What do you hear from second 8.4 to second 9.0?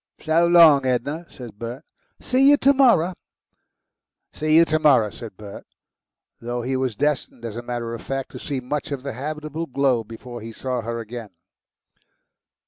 much